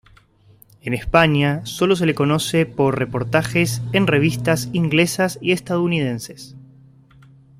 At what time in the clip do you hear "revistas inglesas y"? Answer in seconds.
4.07-5.51